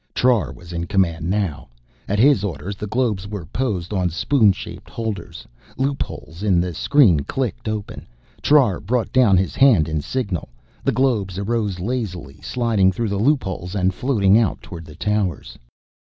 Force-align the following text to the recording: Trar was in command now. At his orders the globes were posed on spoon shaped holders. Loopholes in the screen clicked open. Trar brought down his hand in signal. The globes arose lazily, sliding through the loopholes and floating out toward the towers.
Trar 0.15 0.51
was 0.51 0.73
in 0.73 0.87
command 0.87 1.29
now. 1.29 1.67
At 2.07 2.17
his 2.17 2.43
orders 2.43 2.75
the 2.75 2.87
globes 2.87 3.27
were 3.27 3.45
posed 3.45 3.93
on 3.93 4.09
spoon 4.09 4.51
shaped 4.51 4.89
holders. 4.89 5.45
Loopholes 5.77 6.41
in 6.41 6.59
the 6.59 6.73
screen 6.73 7.19
clicked 7.19 7.67
open. 7.69 8.07
Trar 8.41 8.79
brought 8.83 9.13
down 9.13 9.37
his 9.37 9.55
hand 9.55 9.87
in 9.87 10.01
signal. 10.01 10.49
The 10.83 10.91
globes 10.91 11.37
arose 11.37 11.79
lazily, 11.79 12.41
sliding 12.41 12.91
through 12.91 13.09
the 13.09 13.19
loopholes 13.19 13.75
and 13.75 13.93
floating 13.93 14.39
out 14.39 14.59
toward 14.63 14.85
the 14.85 14.95
towers. 14.95 15.55